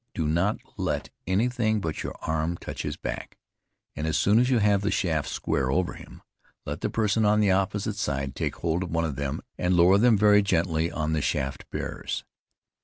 [0.15, 3.37] Do not let anything but your arm touch his back,
[3.95, 6.23] and as soon as you have the shafts square over him,
[6.65, 9.99] let the person on the opposite side take hold of one of them and lower
[9.99, 12.23] them very gently on the shaft bearers.